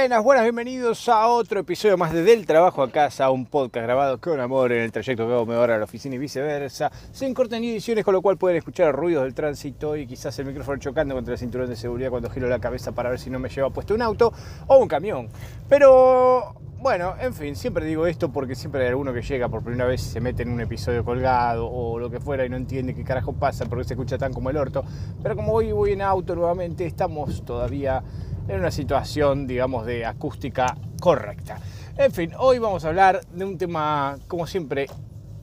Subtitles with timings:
[0.00, 4.18] Buenas, buenas, bienvenidos a otro episodio más de Del Trabajo a Casa, un podcast grabado
[4.18, 7.60] con amor en el trayecto que hago me a la oficina y viceversa, sin corte
[7.60, 11.14] ni ediciones, con lo cual pueden escuchar ruidos del tránsito y quizás el micrófono chocando
[11.14, 13.68] contra el cinturón de seguridad cuando giro la cabeza para ver si no me lleva
[13.68, 14.32] puesto un auto
[14.68, 15.28] o un camión.
[15.68, 19.84] Pero bueno, en fin, siempre digo esto porque siempre hay alguno que llega por primera
[19.84, 22.94] vez y se mete en un episodio colgado o lo que fuera y no entiende
[22.94, 24.82] qué carajo pasa porque se escucha tan como el orto.
[25.22, 28.02] Pero como hoy voy en auto nuevamente, estamos todavía
[28.50, 31.58] en una situación, digamos, de acústica correcta.
[31.96, 34.88] En fin, hoy vamos a hablar de un tema, como siempre,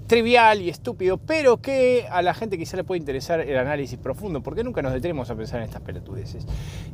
[0.08, 4.42] trivial y estúpido, pero que a la gente quizá le puede interesar el análisis profundo,
[4.42, 6.46] porque nunca nos detenemos a pensar en estas pelotudeces.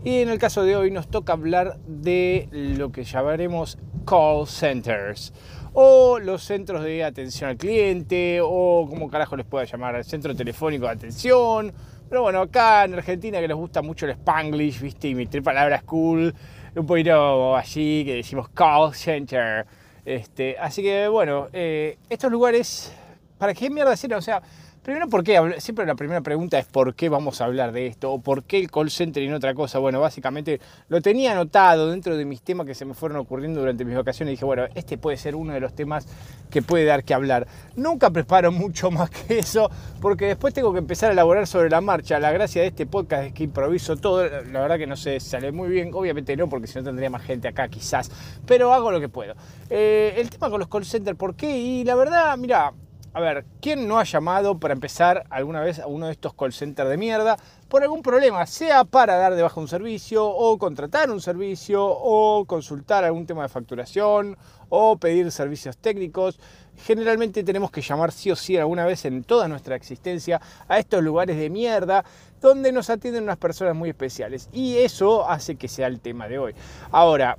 [0.03, 5.33] Y en el caso de hoy nos toca hablar de lo que llamaremos call centers,
[5.73, 10.35] o los centros de atención al cliente, o como carajo les pueda llamar, el centro
[10.35, 11.73] telefónico de atención,
[12.13, 15.07] pero bueno, acá en Argentina que nos gusta mucho el spanglish, ¿viste?
[15.07, 16.31] Y mi palabra es cool,
[16.75, 19.65] un poquito allí que decimos call center.
[20.05, 22.95] Este, así que bueno, eh, estos lugares,
[23.39, 24.19] ¿para qué mierda sirven?
[24.19, 24.43] O sea,
[24.83, 25.39] Primero, ¿por qué?
[25.59, 28.11] Siempre la primera pregunta es ¿por qué vamos a hablar de esto?
[28.11, 29.79] ¿O por qué el call center y no otra cosa?
[29.79, 30.59] Bueno, básicamente
[30.89, 34.31] lo tenía anotado dentro de mis temas que se me fueron ocurriendo durante mis vacaciones
[34.31, 36.05] y dije, bueno, este puede ser uno de los temas
[36.51, 37.47] que puede dar que hablar.
[37.77, 41.79] Nunca preparo mucho más que eso porque después tengo que empezar a elaborar sobre la
[41.79, 42.19] marcha.
[42.19, 44.27] La gracia de este podcast es que improviso todo.
[44.51, 45.91] La verdad que no se sale muy bien.
[45.93, 48.11] Obviamente no, porque si no tendría más gente acá quizás.
[48.45, 49.33] Pero hago lo que puedo.
[49.69, 51.57] Eh, el tema con los call centers, ¿por qué?
[51.57, 52.73] Y la verdad, mira,
[53.15, 56.51] a ver, ¿quién no ha llamado para empezar alguna vez a uno de estos call
[56.51, 57.37] centers de mierda
[57.69, 58.43] por algún problema?
[58.47, 63.43] Sea para dar de baja un servicio, o contratar un servicio, o consultar algún tema
[63.43, 64.35] de facturación,
[64.69, 66.39] o pedir servicios técnicos.
[66.75, 71.03] Generalmente tenemos que llamar sí o sí alguna vez en toda nuestra existencia a estos
[71.03, 72.03] lugares de mierda
[72.41, 74.49] donde nos atienden unas personas muy especiales.
[74.51, 76.55] Y eso hace que sea el tema de hoy.
[76.89, 77.37] Ahora,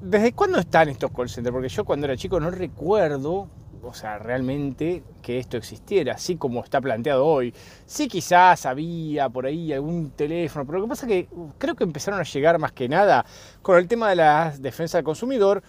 [0.00, 1.52] ¿desde cuándo están estos call centers?
[1.52, 3.50] Porque yo cuando era chico no recuerdo
[3.82, 7.54] o sea, realmente que esto existiera, así como está planteado hoy.
[7.86, 11.28] Sí, quizás había por ahí algún teléfono, pero lo que pasa es que
[11.58, 13.24] creo que empezaron a llegar más que nada
[13.62, 15.62] con el tema de la defensa del consumidor.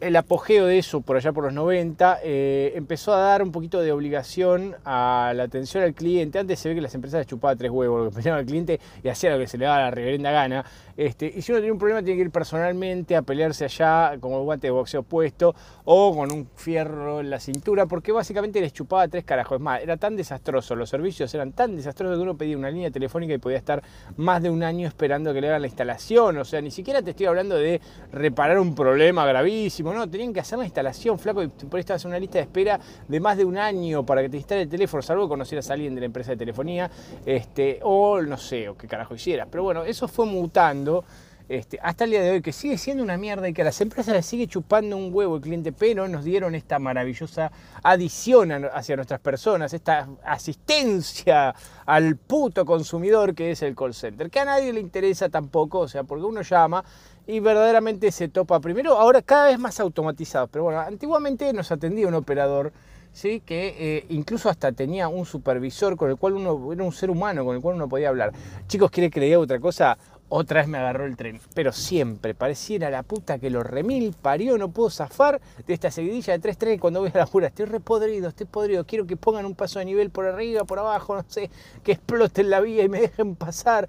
[0.00, 3.82] El apogeo de eso por allá por los 90 eh, empezó a dar un poquito
[3.82, 6.38] de obligación a la atención al cliente.
[6.38, 9.08] Antes se ve que las empresas chupaban tres huevos, lo que pensaban al cliente y
[9.08, 10.64] hacía lo que se le daba la reverenda gana.
[10.96, 14.32] Este, y si uno tiene un problema, tiene que ir personalmente a pelearse allá con
[14.32, 18.72] el guante de boxeo puesto o con un fierro en la cintura, porque básicamente les
[18.72, 19.56] chupaba tres carajos.
[19.56, 22.90] Es más, era tan desastroso, los servicios eran tan desastrosos que uno pedía una línea
[22.90, 23.82] telefónica y podía estar
[24.16, 26.36] más de un año esperando que le hagan la instalación.
[26.38, 27.80] O sea, ni siquiera te estoy hablando de
[28.12, 32.04] reparar un problema gravísimo, no, tenían que hacer la instalación, flaco, y por ahí estabas
[32.04, 34.68] en una lista de espera de más de un año para que te instale el
[34.68, 36.90] teléfono, salvo que conocieras a alguien de la empresa de telefonía,
[37.24, 39.48] este, o no sé, o qué carajo hicieras.
[39.50, 41.04] Pero bueno, eso fue mutando
[41.50, 43.80] este, hasta el día de hoy, que sigue siendo una mierda y que a las
[43.80, 47.50] empresas les sigue chupando un huevo el cliente, pero nos dieron esta maravillosa
[47.82, 51.52] adición hacia nuestras personas, esta asistencia
[51.86, 55.88] al puto consumidor que es el call center, que a nadie le interesa tampoco, o
[55.88, 56.84] sea, porque uno llama
[57.30, 62.08] y verdaderamente se topa primero, ahora cada vez más automatizado, pero bueno, antiguamente nos atendía
[62.08, 62.72] un operador.
[63.12, 63.40] ¿sí?
[63.40, 67.44] que eh, incluso hasta tenía un supervisor con el cual uno era un ser humano
[67.44, 68.32] con el cual uno podía hablar.
[68.66, 69.98] Chicos, ¿quiere que le diga otra cosa?
[70.30, 71.40] Otra vez me agarró el tren.
[71.54, 76.32] Pero siempre, pareciera la puta que lo remil parió, no puedo zafar de esta seguidilla
[76.32, 77.48] de tres trenes cuando voy a la pura.
[77.48, 81.16] Estoy repodrido, estoy podrido, quiero que pongan un paso de nivel por arriba, por abajo,
[81.16, 81.50] no sé,
[81.82, 83.88] que exploten la vía y me dejen pasar.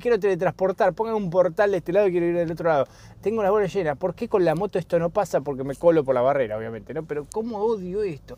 [0.00, 2.86] Quiero teletransportar, pongan un portal de este lado y quiero ir del otro lado.
[3.20, 3.94] Tengo la bola llena.
[3.96, 5.42] ¿Por qué con la moto esto no pasa?
[5.42, 7.04] Porque me colo por la barrera, obviamente, ¿no?
[7.04, 8.34] Pero ¿cómo odio esto?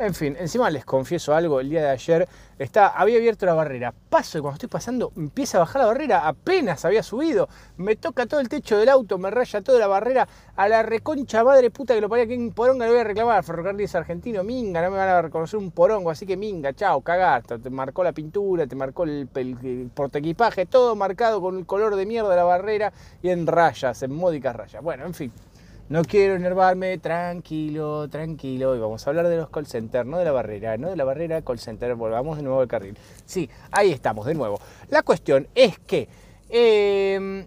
[0.00, 3.92] En fin, encima les confieso algo, el día de ayer está, había abierto la barrera,
[4.08, 7.48] paso y cuando estoy pasando empieza a bajar la barrera, apenas había subido,
[7.78, 11.42] me toca todo el techo del auto, me raya toda la barrera, a la reconcha
[11.42, 13.38] madre puta que lo paría que un poronga le voy a reclamar.
[13.38, 17.00] Al ferrocarril argentino, minga, no me van a reconocer un porongo, así que minga, chao,
[17.00, 21.96] cagaste, te marcó la pintura, te marcó el, el, portaequipaje, todo marcado con el color
[21.96, 24.80] de mierda de la barrera y en rayas, en módicas rayas.
[24.80, 25.32] Bueno, en fin.
[25.88, 28.76] No quiero enervarme, tranquilo, tranquilo.
[28.76, 31.04] Y vamos a hablar de los call centers, no de la barrera, no de la
[31.04, 31.94] barrera, call center.
[31.94, 32.98] Volvamos de nuevo al carril.
[33.24, 34.60] Sí, ahí estamos, de nuevo.
[34.90, 36.06] La cuestión es que
[36.50, 37.46] em,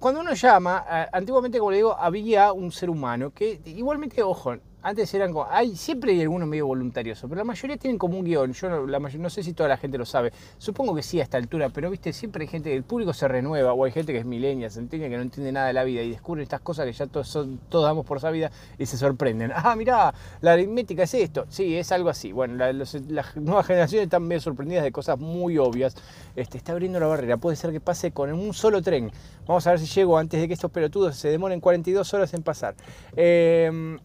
[0.00, 4.56] cuando uno llama, antiguamente, como le digo, había un ser humano que igualmente, ojo,
[4.86, 8.52] Antes eran como, siempre hay algunos medio voluntarios, pero la mayoría tienen como un guion.
[8.52, 10.32] Yo no, la, no sé si toda la gente lo sabe.
[10.58, 13.72] Supongo que sí a esta altura, pero viste, siempre hay gente, el público se renueva,
[13.72, 16.10] o hay gente que es milenia, centenia, que no entiende nada de la vida y
[16.10, 19.50] descubre estas cosas que ya todos, son, todos damos por sabida y se sorprenden.
[19.56, 21.46] Ah, mirá, la aritmética es esto.
[21.48, 22.30] Sí, es algo así.
[22.30, 25.96] Bueno, las nuevas generaciones están medio sorprendidas de cosas muy obvias.
[26.36, 27.38] Este, está abriendo la barrera.
[27.38, 29.10] Puede ser que pase con un solo tren.
[29.48, 32.44] Vamos a ver si llego antes de que estos pelotudos se demoren 42 horas en
[32.44, 32.76] pasar.
[33.16, 33.98] Eh,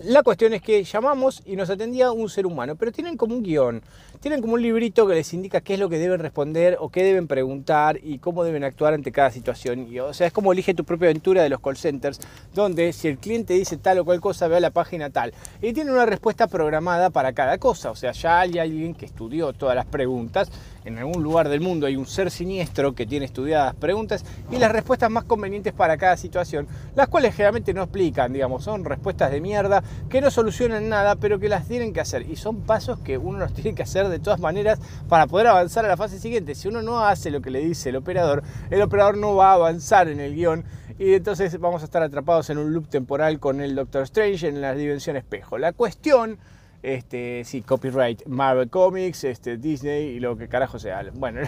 [0.00, 3.44] la cuestión es que llamamos y nos atendía un ser humano, pero tienen como un
[3.44, 3.80] guion,
[4.18, 7.04] tienen como un librito que les indica qué es lo que deben responder o qué
[7.04, 9.86] deben preguntar y cómo deben actuar ante cada situación.
[10.00, 12.18] o sea, es como elige tu propia aventura de los call centers,
[12.52, 15.32] donde si el cliente dice tal o cual cosa, ve a la página tal.
[15.62, 17.92] Y tiene una respuesta programada para cada cosa.
[17.92, 20.50] O sea, ya hay alguien que estudió todas las preguntas
[20.84, 24.70] en algún lugar del mundo hay un ser siniestro que tiene estudiadas preguntas y las
[24.70, 29.40] respuestas más convenientes para cada situación, las cuales generalmente no explican, digamos, son respuestas de
[29.40, 32.28] mierda que no solucionan nada, pero que las tienen que hacer.
[32.28, 34.78] Y son pasos que uno los tiene que hacer de todas maneras
[35.08, 36.54] para poder avanzar a la fase siguiente.
[36.54, 39.54] Si uno no hace lo que le dice el operador, el operador no va a
[39.54, 40.64] avanzar en el guion
[40.98, 44.60] y entonces vamos a estar atrapados en un loop temporal con el Doctor Strange en
[44.60, 45.58] la dimensión espejo.
[45.58, 46.38] La cuestión
[46.84, 51.04] este, sí, copyright Marvel Comics, este, Disney y lo que carajo sea.
[51.14, 51.40] Bueno,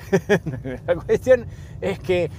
[0.86, 1.46] la cuestión
[1.80, 2.30] es que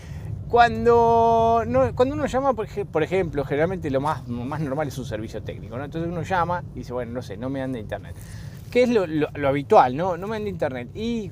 [0.50, 1.64] cuando,
[1.94, 5.86] cuando uno llama, por, ejemplo, generalmente lo más, más normal es un servicio técnico, ¿no?
[5.86, 8.16] Entonces uno llama y dice, bueno, no sé, no me anda internet.
[8.72, 10.18] ¿Qué es lo, lo, habitual, no?
[10.18, 10.90] No me anda internet.
[10.96, 11.32] Y,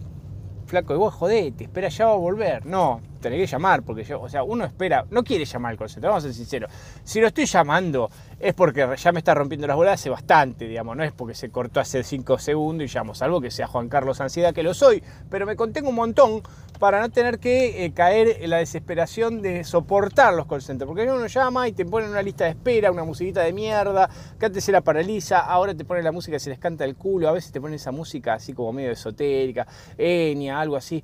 [0.68, 2.66] flaco, y vos jodete, espera, ya va a volver.
[2.66, 5.90] No, tenés que llamar, porque yo, o sea, uno espera, no quiere llamar al call
[6.02, 6.72] vamos a ser sinceros.
[7.04, 10.96] Si lo estoy llamando es porque ya me está rompiendo las bolas hace bastante, digamos,
[10.96, 14.22] no es porque se cortó hace 5 segundos y llamo, salvo que sea Juan Carlos
[14.22, 16.44] Ansiedad, que lo soy, pero me contengo un montón
[16.80, 21.04] para no tener que eh, caer en la desesperación de soportar los call centers, porque
[21.04, 24.64] uno llama y te ponen una lista de espera, una musiquita de mierda, que antes
[24.64, 27.32] se la paraliza, ahora te ponen la música y se les canta el culo, a
[27.32, 29.66] veces te ponen esa música así como medio esotérica,
[29.98, 31.04] enia, algo así.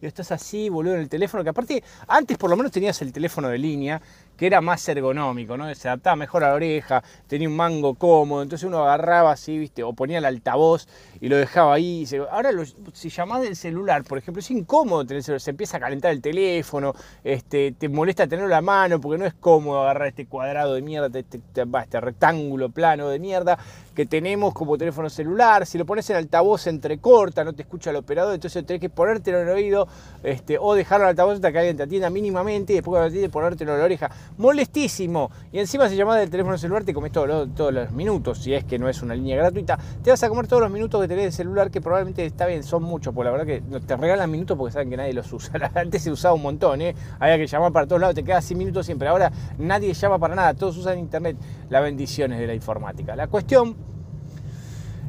[0.00, 3.12] Y estás así, boludo, en el teléfono, que aparte, antes por lo menos tenías el
[3.12, 4.00] teléfono de línea,
[4.40, 5.74] que era más ergonómico, ¿no?
[5.74, 9.82] Se adaptaba mejor a la oreja, tenía un mango cómodo, entonces uno agarraba así, ¿viste?
[9.82, 10.88] O ponía el altavoz
[11.20, 12.08] y lo dejaba ahí.
[12.30, 12.50] Ahora,
[12.94, 16.22] si llamás del celular, por ejemplo, es incómodo tener celular, se empieza a calentar el
[16.22, 20.72] teléfono, este, te molesta tenerlo en la mano porque no es cómodo agarrar este cuadrado
[20.72, 23.58] de mierda, este, este, este rectángulo plano de mierda
[23.94, 25.66] que tenemos como teléfono celular.
[25.66, 28.88] Si lo pones en altavoz, se entrecorta, no te escucha el operador, entonces tenés que
[28.88, 29.86] ponértelo en el oído
[30.22, 33.72] este, o dejarlo en altavoz hasta que alguien te atienda mínimamente y después atiende ponértelo
[33.72, 35.30] en la oreja molestísimo.
[35.52, 38.78] Y encima si llamas del teléfono celular te comes todos los minutos, si es que
[38.78, 41.32] no es una línea gratuita, te vas a comer todos los minutos que tenés de
[41.32, 44.72] celular, que probablemente está bien, son muchos, porque la verdad que te regalan minutos porque
[44.72, 45.70] saben que nadie los usa.
[45.74, 46.94] Antes se usaba un montón, ¿eh?
[47.18, 49.08] había que llamar para todos lados, te quedas 100 minutos siempre.
[49.08, 51.36] Ahora nadie llama para nada, todos usan internet.
[51.68, 53.14] Las bendiciones de la informática.
[53.16, 53.76] La cuestión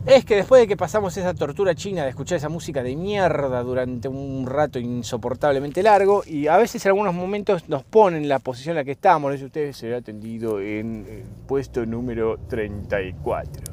[0.06, 3.62] es que después de que pasamos esa tortura china de escuchar esa música de mierda
[3.62, 8.39] durante un rato insoportablemente largo, y a veces en algunos momentos nos ponen en la
[8.39, 13.63] posición en la que estamos, no ustedes se atendido en el puesto número 34.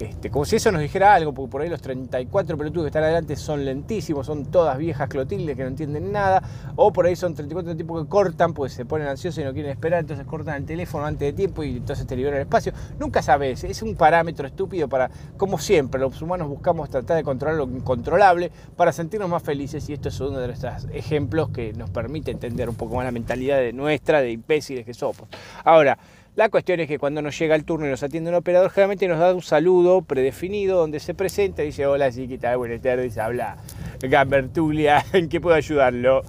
[0.00, 3.04] Este, como si eso nos dijera algo, porque por ahí los 34 pelotudos que están
[3.04, 6.42] adelante son lentísimos, son todas viejas clotildes que no entienden nada,
[6.76, 9.72] o por ahí son 34 tipos que cortan, pues se ponen ansiosos y no quieren
[9.72, 12.72] esperar, entonces cortan el teléfono antes de tiempo y entonces te liberan el espacio.
[12.98, 17.56] Nunca sabes, es un parámetro estúpido para, como siempre, los humanos buscamos tratar de controlar
[17.56, 21.90] lo incontrolable para sentirnos más felices y esto es uno de nuestros ejemplos que nos
[21.90, 25.28] permite entender un poco más la mentalidad de nuestra, de imbéciles que somos.
[25.64, 25.98] Ahora,
[26.40, 29.06] la cuestión es que cuando nos llega el turno y nos atiende un operador, generalmente
[29.06, 32.56] nos da un saludo predefinido donde se presenta y dice, hola, sí, ¿qué tal?
[32.56, 33.58] Buenas tardes, habla
[34.00, 36.22] Gambertulia, ¿en qué puedo ayudarlo?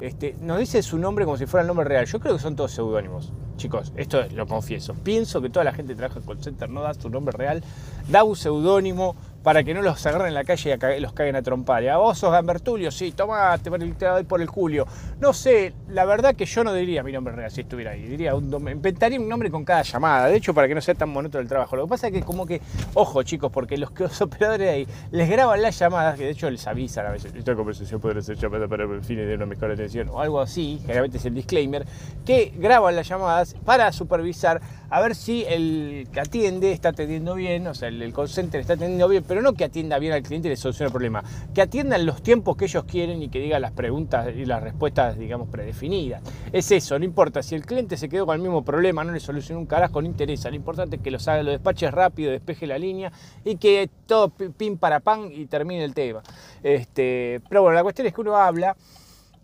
[0.00, 2.06] Este, nos dice su nombre como si fuera el nombre real.
[2.06, 3.30] Yo creo que son todos seudónimos.
[3.58, 4.94] Chicos, esto lo confieso.
[4.94, 7.62] Pienso que toda la gente que trabaja en call center no da su nombre real,
[8.08, 11.42] da un seudónimo para que no los agarren en la calle y los caguen a
[11.42, 11.86] trompar.
[11.88, 14.86] a vos sos Gambertulio, sí, toma, te doy por el Julio.
[15.20, 18.02] No sé, la verdad que yo no diría mi nombre real si estuviera ahí.
[18.02, 21.08] Diría un, inventaría un nombre con cada llamada, de hecho, para que no sea tan
[21.10, 21.76] monótono el trabajo.
[21.76, 22.60] Lo que pasa es que como que,
[22.94, 26.66] ojo chicos, porque los, los operadores ahí les graban las llamadas, que de hecho les
[26.66, 30.20] avisan a veces, esta conversación podrá ser llamada para fines de una mejor atención o
[30.20, 31.86] algo así, generalmente es el disclaimer,
[32.24, 37.66] que graban las llamadas para supervisar a ver si el que atiende está atendiendo bien,
[37.66, 40.48] o sea, el, el call está atendiendo bien, pero no que atienda bien al cliente
[40.48, 41.22] y le solucione el problema,
[41.54, 45.18] que atiendan los tiempos que ellos quieren y que diga las preguntas y las respuestas,
[45.18, 46.22] digamos, predefinidas.
[46.52, 49.20] Es eso, no importa, si el cliente se quedó con el mismo problema, no le
[49.20, 52.66] soluciona un carajo, no interesa, lo importante es que los haga, lo despaches rápido, despeje
[52.66, 53.12] la línea
[53.44, 56.22] y que todo pin para pan y termine el tema.
[56.62, 58.74] Este, pero bueno, la cuestión es que uno habla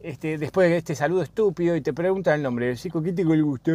[0.02, 3.34] este, después de este saludo estúpido y te preguntan el nombre, ¿sí, ¿con quién tengo
[3.34, 3.72] el gusto?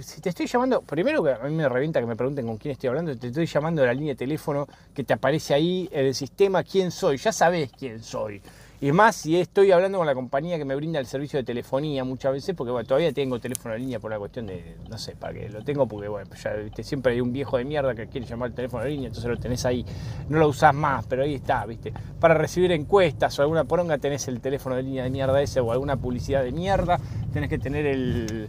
[0.00, 2.72] Si te estoy llamando, primero que a mí me revienta que me pregunten con quién
[2.72, 6.06] estoy hablando, te estoy llamando de la línea de teléfono que te aparece ahí en
[6.06, 8.40] el sistema quién soy, ya sabes quién soy.
[8.82, 12.02] Y más si estoy hablando con la compañía que me brinda el servicio de telefonía
[12.02, 15.14] muchas veces, porque bueno, todavía tengo teléfono de línea por la cuestión de, no sé,
[15.16, 16.82] para que lo tengo, porque bueno, ya ¿viste?
[16.82, 19.36] siempre hay un viejo de mierda que quiere llamar el teléfono de línea, entonces lo
[19.36, 19.84] tenés ahí,
[20.30, 21.92] no lo usás más, pero ahí está, ¿viste?
[22.18, 25.72] Para recibir encuestas o alguna poronga tenés el teléfono de línea de mierda ese o
[25.72, 26.98] alguna publicidad de mierda,
[27.34, 28.48] tenés que tener el,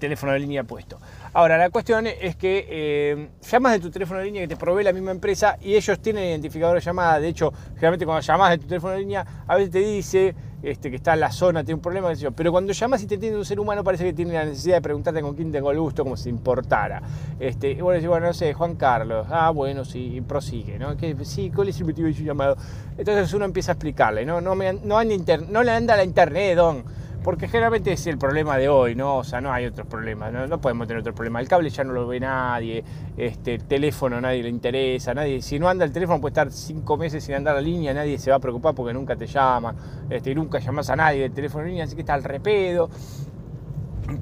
[0.00, 0.98] teléfono de línea puesto.
[1.36, 4.82] Ahora, la cuestión es que eh, llamas de tu teléfono de línea que te provee
[4.82, 8.56] la misma empresa y ellos tienen identificador de llamada, de hecho, generalmente cuando llamas de
[8.56, 11.74] tu teléfono de línea, a veces te dice este, que está en la zona, tiene
[11.74, 14.46] un problema, pero cuando llamas y te entiende un ser humano parece que tiene la
[14.46, 17.02] necesidad de preguntarte con quién tengo el gusto, como si importara.
[17.38, 20.96] Este, y bueno, decís, bueno, no sé, Juan Carlos, ah, bueno, sí, prosigue, ¿no?
[21.22, 22.56] Sí, ¿cuál es el motivo de su llamado?
[22.96, 24.40] Entonces uno empieza a explicarle, ¿no?
[24.40, 28.68] No, me, no, no le anda la internet, don porque generalmente es el problema de
[28.68, 29.16] hoy, ¿no?
[29.16, 31.40] O sea, no hay otros problemas, no, podemos tener otro problema.
[31.40, 32.84] El cable ya no lo ve nadie,
[33.16, 36.96] este, el teléfono nadie le interesa, nadie, si no anda el teléfono puede estar cinco
[36.96, 39.74] meses sin andar la línea, nadie se va a preocupar porque nunca te llama,
[40.08, 42.88] este, nunca llamas a nadie del teléfono en línea, así que está al repedo.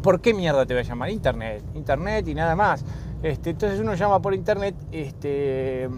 [0.02, 1.10] ¿Por qué mierda te va a llamar?
[1.10, 2.86] Internet, internet y nada más.
[3.22, 5.90] Este, entonces uno llama por internet, este,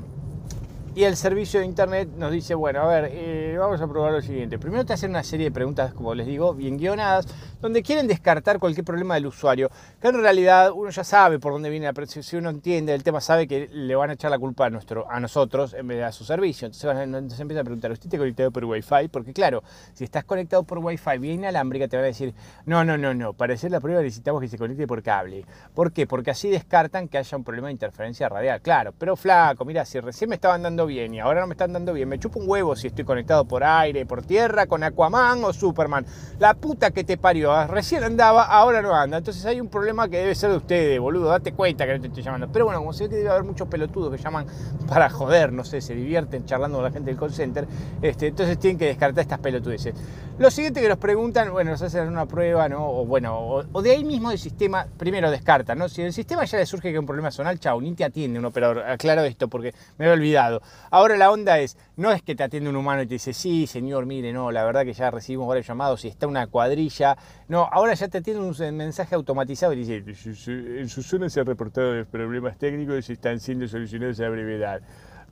[0.97, 4.23] y el servicio de internet nos dice, bueno, a ver, eh, vamos a probar lo
[4.23, 4.59] siguiente.
[4.59, 7.27] Primero te hacen una serie de preguntas, como les digo, bien guionadas,
[7.61, 11.69] donde quieren descartar cualquier problema del usuario, que en realidad uno ya sabe por dónde
[11.69, 14.39] viene la presión, si uno entiende el tema, sabe que le van a echar la
[14.39, 16.65] culpa a, nuestro, a nosotros en vez de a su servicio.
[16.65, 19.09] Entonces, van, se empieza a preguntar, ¿usted está conectado por Wi-Fi?
[19.13, 19.63] Porque claro,
[19.93, 22.33] si estás conectado por Wi-Fi bien inalámbrica, te van a decir,
[22.65, 25.45] no, no, no, no, para hacer la prueba necesitamos que se conecte por cable.
[25.75, 26.07] ¿Por qué?
[26.07, 28.63] Porque así descartan que haya un problema de interferencia radial.
[28.63, 31.73] Claro, pero flaco, mira, si recién me estaban dando bien y ahora no me están
[31.73, 32.09] dando bien.
[32.09, 36.07] Me chupo un huevo si estoy conectado por aire, por tierra, con Aquaman o Superman.
[36.39, 39.19] La puta que te parió, ah, recién andaba, ahora no anda.
[39.19, 41.29] Entonces hay un problema que debe ser de ustedes, boludo.
[41.29, 42.49] Date cuenta que no te estoy llamando.
[42.53, 44.47] Pero bueno, como se ve que debe haber muchos pelotudos que llaman
[44.89, 47.67] para joder, no sé, se divierten charlando con la gente del call center.
[48.03, 49.95] Este, entonces tienen que descartar estas pelotudeces.
[50.39, 52.87] Lo siguiente que nos preguntan, bueno, nos hacen una prueba, ¿no?
[52.91, 55.89] O bueno, o, de ahí mismo el sistema, primero descartan, ¿no?
[55.89, 58.45] Si el sistema ya le surge que un problema sonal, chao, ni te atiende un
[58.45, 58.81] operador.
[58.81, 60.61] Aclaro esto porque me había olvidado.
[60.91, 63.67] Ahora la onda es, no es que te atiende un humano y te dice, sí,
[63.67, 67.17] señor, mire, no, la verdad que ya recibimos varios llamados y está una cuadrilla.
[67.49, 70.05] No, ahora ya te atiende un mensaje automatizado y dice,
[70.47, 74.81] en su zona se han reportado problemas técnicos y están siendo solucionados a brevedad.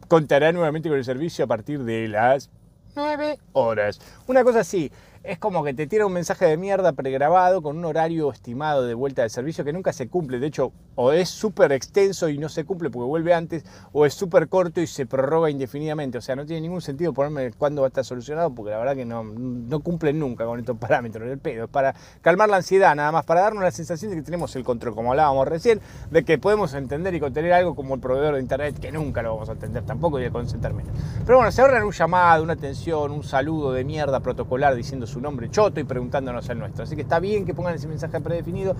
[0.08, 2.50] Contará nuevamente con el servicio a partir de las
[2.96, 4.00] 9 horas.
[4.26, 4.90] Una cosa así
[5.24, 8.92] es como que te tira un mensaje de mierda pregrabado con un horario estimado de
[8.92, 10.38] vuelta de servicio que nunca se cumple.
[10.38, 14.12] De hecho, o es súper extenso y no se cumple porque vuelve antes, o es
[14.12, 16.18] súper corto y se prorroga indefinidamente.
[16.18, 18.94] O sea, no tiene ningún sentido ponerme cuándo va a estar solucionado porque la verdad
[18.94, 21.64] que no, no cumplen nunca con estos parámetros del pedo.
[21.64, 24.62] Es para calmar la ansiedad, nada más, para darnos la sensación de que tenemos el
[24.62, 28.40] control, como hablábamos recién, de que podemos entender y contener algo como el proveedor de
[28.40, 30.92] internet, que nunca lo vamos a entender tampoco y a concentrar menos.
[31.24, 35.20] Pero bueno, se ahorran un llamado, una atención, un saludo de mierda protocolar diciendo su
[35.20, 36.84] nombre choto y preguntándonos el nuestro.
[36.84, 38.74] Así que está bien que pongan ese mensaje predefinido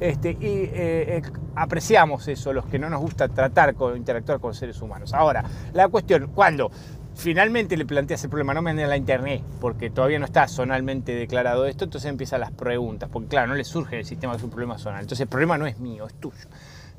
[0.00, 1.22] este, y eh, eh,
[1.54, 5.14] apreciamos eso, los que no nos gusta tratar con interactuar con seres humanos.
[5.14, 6.70] Ahora, la cuestión, ¿cuándo?
[7.14, 11.14] Finalmente le planteas el problema, no me ande la internet, porque todavía no está zonalmente
[11.14, 14.42] declarado esto, entonces empiezan las preguntas, porque claro, no le surge el sistema que es
[14.44, 16.46] un problema zonal, entonces el problema no es mío, es tuyo.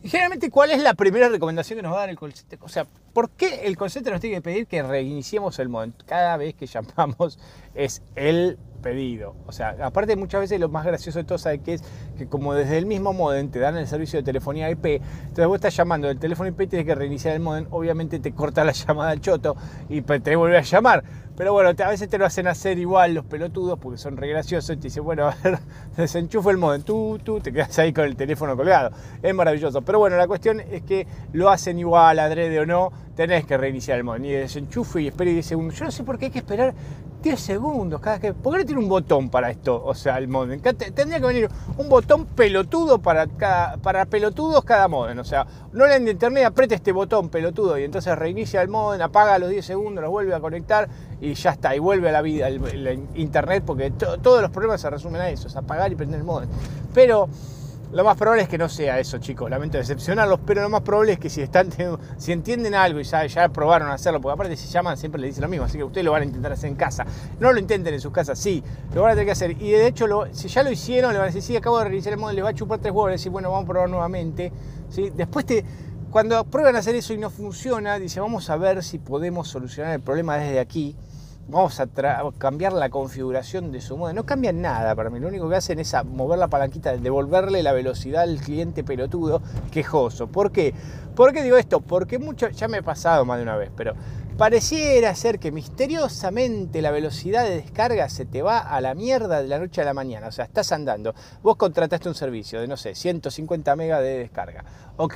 [0.04, 2.70] Y generalmente, ¿cuál es la primera recomendación que nos va a dar el call O
[2.70, 5.92] sea, ¿por qué el call nos tiene que pedir que reiniciemos el modem?
[6.06, 7.40] Cada vez que llamamos
[7.74, 9.36] es el pedido.
[9.46, 11.84] O sea, aparte muchas veces lo más gracioso de todo, ¿sabes qué es?
[12.18, 15.56] Que como desde el mismo modem te dan el servicio de telefonía IP, entonces vos
[15.56, 19.12] estás llamando del teléfono IP, tienes que reiniciar el modem, obviamente te corta la llamada
[19.12, 19.56] al choto
[19.90, 21.04] y te vuelve a llamar.
[21.38, 24.72] Pero bueno, a veces te lo hacen hacer igual los pelotudos porque son re graciosos
[24.76, 25.60] y te dicen, bueno, a ver,
[25.96, 28.90] desenchufo el modem, tú, tú, te quedas ahí con el teléfono colgado.
[29.22, 29.84] Es maravilloso.
[29.84, 34.00] Pero bueno, la cuestión es que lo hacen igual, adrede o no, tenés que reiniciar
[34.00, 34.26] el modem.
[34.26, 35.78] Y desenchufo y espera 10 segundos.
[35.78, 36.74] Yo no sé por qué hay que esperar
[37.28, 38.34] 10 segundos cada que.
[38.34, 39.84] ¿Por qué no tiene un botón para esto?
[39.84, 40.62] O sea, el modem.
[40.62, 45.20] Tendría que venir un botón pelotudo para, cada, para pelotudos cada modem.
[45.20, 49.02] O sea, no le de internet, aprieta este botón pelotudo y entonces reinicia el modem,
[49.02, 50.88] apaga los 10 segundos, los vuelve a conectar
[51.20, 54.90] y ya está, y vuelve a la vida el, internet, porque todos los problemas se
[54.90, 56.50] resumen a eso, es apagar y prender el modem.
[56.94, 57.28] Pero
[57.92, 59.50] lo más probable es que no sea eso, chicos.
[59.50, 61.70] Lamento decepcionarlos, pero lo más probable es que si están
[62.18, 65.42] si entienden algo y ya, ya probaron hacerlo, porque aparte si llaman siempre le dicen
[65.42, 67.06] lo mismo, así que ustedes lo van a intentar hacer en casa.
[67.40, 68.64] No lo intenten en sus casas, sí,
[68.94, 69.52] lo van a tener que hacer.
[69.52, 72.14] Y de hecho, si ya lo hicieron, le van a decir, sí, acabo de realizar
[72.14, 74.52] el modelo, le va a chupar tres huevos, le decir, bueno, vamos a probar nuevamente.
[74.90, 75.12] ¿sí?
[75.16, 75.64] Después te,
[76.12, 79.94] cuando prueban a hacer eso y no funciona, dice, vamos a ver si podemos solucionar
[79.94, 80.96] el problema desde aquí
[81.48, 81.88] vamos a
[82.38, 84.14] cambiar la configuración de su modo.
[84.14, 87.74] No cambian nada para mí, lo único que hacen es mover la palanquita, devolverle la
[87.74, 90.28] velocidad al cliente pelotudo quejoso.
[90.28, 90.74] ¿Por qué?
[91.16, 91.82] ¿Por qué digo esto?
[91.82, 93.94] Porque mucho, ya me he pasado más de una vez, pero
[94.38, 99.48] Pareciera ser que misteriosamente la velocidad de descarga se te va a la mierda de
[99.48, 100.28] la noche a la mañana.
[100.28, 101.16] O sea, estás andando.
[101.42, 104.64] Vos contrataste un servicio de, no sé, 150 megas de descarga.
[104.98, 105.16] Ok,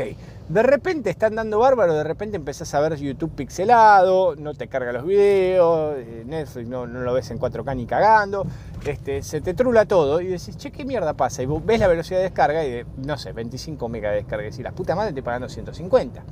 [0.49, 4.91] de repente están dando bárbaro, de repente empezás a ver YouTube pixelado, no te carga
[4.91, 8.45] los videos, eh, Netflix no, lo ves en 4K ni cagando,
[8.85, 11.41] este, se te trula todo y decís, che, ¿qué mierda pasa?
[11.41, 14.45] Y vos ves la velocidad de descarga y de, no sé, 25 megas de descarga
[14.45, 16.23] y decís, la puta madre te pagando 150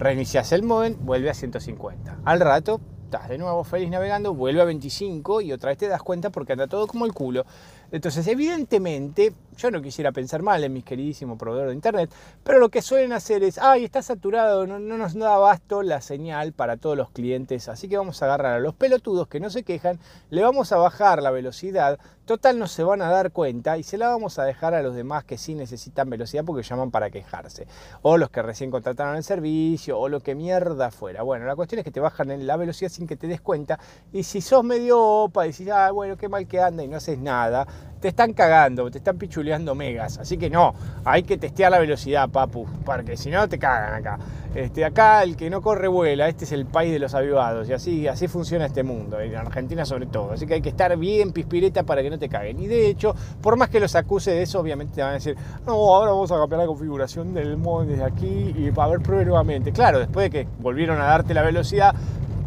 [0.00, 2.20] reinicias el modem, vuelve a 150.
[2.24, 6.02] Al rato, estás de nuevo feliz navegando, vuelve a 25 y otra vez te das
[6.02, 7.44] cuenta porque anda todo como el culo.
[7.92, 12.10] Entonces, evidentemente, yo no quisiera pensar mal en mis queridísimos proveedores de internet,
[12.42, 16.00] pero lo que suelen hacer es, ay, está saturado, no, no nos da abasto la
[16.00, 19.50] señal para todos los clientes, así que vamos a agarrar a los pelotudos que no
[19.50, 19.98] se quejan,
[20.30, 23.98] le vamos a bajar la velocidad, total no se van a dar cuenta y se
[23.98, 27.66] la vamos a dejar a los demás que sí necesitan velocidad porque llaman para quejarse,
[28.02, 31.22] o los que recién contrataron el servicio, o lo que mierda fuera.
[31.22, 33.78] Bueno, la cuestión es que te bajan la velocidad sin que te des cuenta,
[34.12, 37.18] y si sos medio opa decís, ah, bueno, qué mal que anda y no haces
[37.18, 37.66] nada,
[38.00, 40.18] te están cagando, te están pichuleando megas.
[40.18, 44.18] Así que no, hay que testear la velocidad, papu, porque si no te cagan acá.
[44.54, 47.72] Este, acá el que no corre vuela, este es el país de los avivados y
[47.72, 50.32] así, así funciona este mundo, en Argentina sobre todo.
[50.32, 52.58] Así que hay que estar bien pispireta para que no te caguen.
[52.58, 55.36] Y de hecho, por más que los acuse de eso, obviamente te van a decir,
[55.66, 59.24] no, ahora vamos a cambiar la configuración del mod desde aquí y para ver pruebe
[59.24, 59.72] nuevamente.
[59.72, 61.94] Claro, después de que volvieron a darte la velocidad,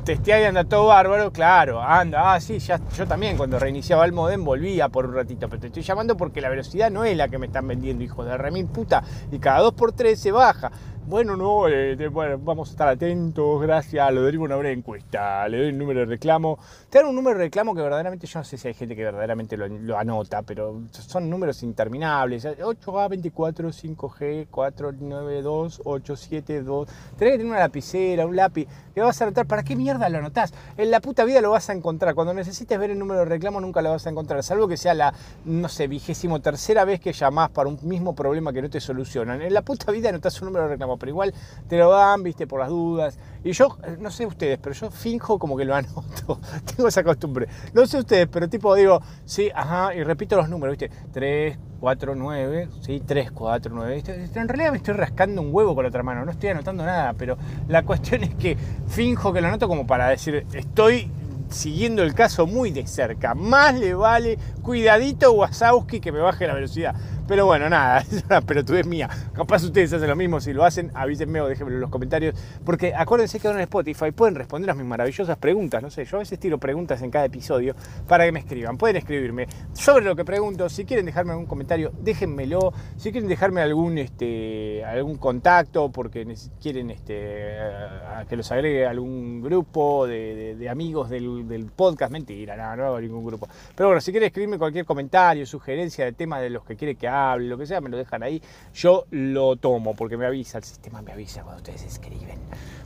[0.03, 4.11] testea y anda todo bárbaro, claro, anda, ah, sí, ya, yo también cuando reiniciaba el
[4.11, 7.29] modem volvía por un ratito, pero te estoy llamando porque la velocidad no es la
[7.29, 10.71] que me están vendiendo, hijos de remil puta, y cada dos por tres se baja.
[11.05, 11.65] Bueno, no,
[12.11, 15.99] bueno, vamos a estar atentos, gracias, lo derivo una breve encuesta, le doy un número
[15.99, 16.57] de reclamo.
[16.89, 19.03] Te dan un número de reclamo que verdaderamente, yo no sé si hay gente que
[19.03, 22.45] verdaderamente lo, anota, pero son números interminables.
[22.45, 26.87] 8A, 24, 5G, 492, 872.
[27.17, 29.45] Tenés que tener una lapicera, un lápiz, que vas a anotar.
[29.45, 30.53] ¿Para qué mierda lo anotás?
[30.77, 32.15] En la puta vida lo vas a encontrar.
[32.15, 34.93] Cuando necesites ver el número de reclamo nunca lo vas a encontrar, salvo que sea
[34.93, 38.79] la, no sé, vigésimo tercera vez que llamás para un mismo problema que no te
[38.79, 39.41] solucionan.
[39.41, 41.33] En la puta vida anotás un número de reclamo pero igual
[41.67, 43.17] te lo dan, viste, por las dudas.
[43.43, 46.39] Y yo, eh, no sé ustedes, pero yo finjo como que lo anoto.
[46.75, 47.47] Tengo esa costumbre.
[47.73, 52.15] No sé ustedes, pero tipo digo, sí, ajá, y repito los números, viste, 3, 4,
[52.15, 54.03] 9, sí, 3, 4, 9.
[54.35, 57.13] En realidad me estoy rascando un huevo con la otra mano, no estoy anotando nada,
[57.13, 61.11] pero la cuestión es que finjo que lo anoto como para decir, estoy
[61.49, 63.35] siguiendo el caso muy de cerca.
[63.35, 66.95] Más le vale, cuidadito Wasowski que me baje la velocidad.
[67.27, 69.09] Pero bueno, nada, es una pelotudez mía.
[69.33, 72.35] Capaz ustedes hacen lo mismo, si lo hacen, avísenme o déjenmelo en los comentarios.
[72.65, 75.81] Porque acuérdense que ahora en Spotify pueden responder a mis maravillosas preguntas.
[75.81, 77.75] No sé, yo a veces tiro preguntas en cada episodio
[78.07, 78.77] para que me escriban.
[78.77, 80.67] Pueden escribirme sobre lo que pregunto.
[80.67, 82.73] Si quieren dejarme algún comentario, déjenmelo.
[82.97, 88.89] Si quieren dejarme algún, este, algún contacto porque quieren este, a que los agregue a
[88.89, 93.47] algún grupo de, amigos del, podcast, mentira, no, no hago ningún grupo.
[93.75, 97.07] Pero bueno, si quieren escribirme cualquier comentario, sugerencia de tema de los que quiere que
[97.37, 98.41] lo que sea, me lo dejan ahí.
[98.73, 102.39] Yo lo tomo porque me avisa, el sistema me avisa cuando ustedes escriben.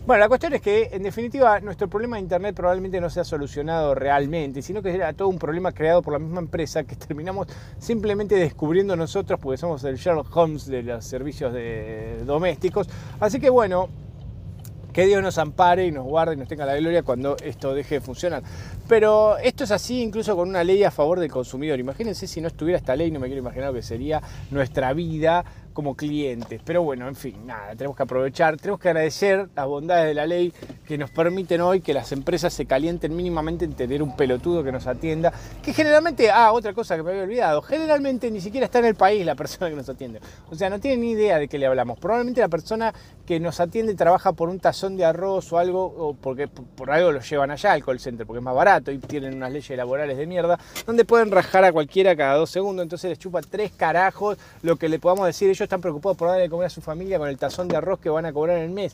[0.06, 3.26] Bueno, la cuestión es que, en definitiva, nuestro problema de Internet probablemente no se ha
[3.26, 7.48] solucionado realmente, sino que era todo un problema creado por la misma empresa que terminamos
[7.78, 12.88] simplemente descubriendo nosotros porque somos el Sherlock Holmes de los servicios de domésticos.
[13.20, 13.90] Así que bueno,
[14.98, 17.96] que Dios nos ampare y nos guarde y nos tenga la gloria cuando esto deje
[17.96, 18.42] de funcionar.
[18.88, 21.80] Pero esto es así incluso con una ley a favor del consumidor.
[21.80, 25.46] Imagínense si no estuviera esta ley, no me quiero imaginar lo que sería nuestra vida
[25.78, 26.60] como clientes.
[26.66, 30.26] Pero bueno, en fin, nada, tenemos que aprovechar, tenemos que agradecer las bondades de la
[30.26, 30.52] ley
[30.88, 34.72] que nos permiten hoy que las empresas se calienten mínimamente en tener un pelotudo que
[34.72, 38.80] nos atienda, que generalmente, ah, otra cosa que me había olvidado, generalmente ni siquiera está
[38.80, 40.20] en el país la persona que nos atiende.
[40.50, 42.00] O sea, no tiene ni idea de qué le hablamos.
[42.00, 42.92] Probablemente la persona
[43.28, 47.12] que nos atiende trabaja por un tazón de arroz o algo, o porque por algo
[47.12, 50.18] lo llevan allá al call center, porque es más barato y tienen unas leyes laborales
[50.18, 54.40] de mierda, donde pueden rajar a cualquiera cada dos segundos, entonces les chupa tres carajos
[54.64, 57.20] lo que le podamos decir ellos están preocupados por darle de comer a su familia
[57.20, 58.94] con el tazón de arroz que van a cobrar en el mes.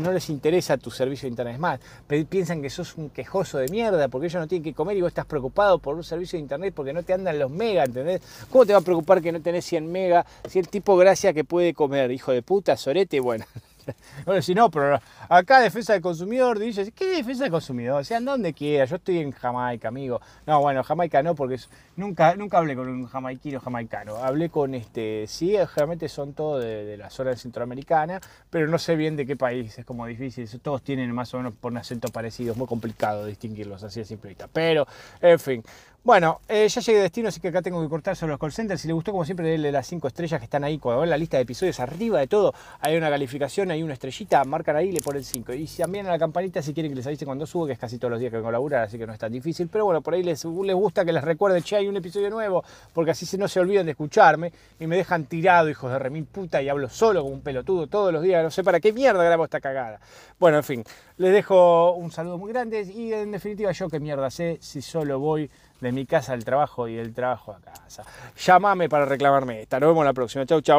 [0.00, 1.54] No les interesa tu servicio de internet.
[1.54, 1.80] Es más,
[2.28, 5.08] piensan que sos un quejoso de mierda porque ellos no tienen que comer y vos
[5.08, 8.22] estás preocupado por un servicio de internet porque no te andan los megas, ¿entendés?
[8.50, 11.44] ¿Cómo te va a preocupar que no tenés 100 megas si el tipo gracia que
[11.44, 13.20] puede comer, hijo de puta, sorete?
[13.20, 13.44] Bueno,
[14.24, 18.00] Bueno, si no, pero acá defensa del consumidor dice, ¿qué defensa del consumidor?
[18.00, 20.20] O sea, donde quiera, yo estoy en Jamaica, amigo.
[20.46, 21.58] No, bueno, Jamaica no, porque
[21.96, 24.16] nunca, nunca hablé con un jamaiquino jamaicano.
[24.16, 29.16] Hablé con este, sí, realmente son todos de, la zona centroamericana, pero no sé bien
[29.16, 30.48] de qué país, es como difícil.
[30.60, 34.06] Todos tienen más o menos por un acento parecido, es muy complicado distinguirlos así de
[34.06, 34.86] simple Pero,
[35.20, 35.62] en fin.
[36.04, 38.50] Bueno, eh, ya llegué a destino, así que acá tengo que cortar sobre los call
[38.50, 38.80] centers.
[38.80, 40.78] Si le gustó, como siempre, denle las 5 estrellas que están ahí.
[40.78, 44.42] Cuando ven la lista de episodios, arriba de todo, hay una calificación, hay una estrellita,
[44.42, 45.52] marcan ahí y le ponen 5.
[45.52, 47.98] Y también a la campanita si quieren que les avise cuando subo, que es casi
[47.98, 49.68] todos los días que vengo a laburar, así que no es tan difícil.
[49.68, 52.64] Pero bueno, por ahí les, les gusta que les recuerde, che, hay un episodio nuevo,
[52.92, 56.60] porque así no se olvidan de escucharme y me dejan tirado, hijos de remil puta,
[56.60, 58.42] y hablo solo como un pelotudo todos los días.
[58.42, 60.00] No sé para qué mierda grabo esta cagada.
[60.40, 60.84] Bueno, en fin,
[61.18, 65.20] les dejo un saludo muy grande y en definitiva, yo qué mierda sé si solo
[65.20, 65.48] voy
[65.82, 68.04] de mi casa al trabajo y del trabajo a casa.
[68.36, 69.80] Llámame para reclamarme esta.
[69.80, 70.46] Nos vemos la próxima.
[70.46, 70.70] Chau, chau.